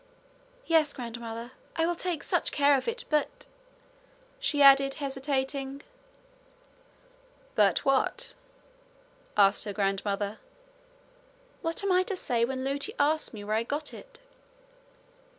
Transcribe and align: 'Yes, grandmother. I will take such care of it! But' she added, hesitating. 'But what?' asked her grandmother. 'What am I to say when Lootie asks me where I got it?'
'Yes, 0.65 0.93
grandmother. 0.93 1.51
I 1.75 1.85
will 1.85 1.93
take 1.93 2.23
such 2.23 2.51
care 2.51 2.75
of 2.75 2.87
it! 2.87 3.03
But' 3.11 3.45
she 4.39 4.59
added, 4.63 4.95
hesitating. 4.95 5.83
'But 7.53 7.85
what?' 7.85 8.33
asked 9.37 9.65
her 9.65 9.73
grandmother. 9.73 10.39
'What 11.61 11.83
am 11.83 11.91
I 11.91 12.01
to 12.01 12.17
say 12.17 12.43
when 12.45 12.63
Lootie 12.63 12.95
asks 12.97 13.31
me 13.31 13.43
where 13.43 13.55
I 13.55 13.61
got 13.61 13.93
it?' 13.93 14.17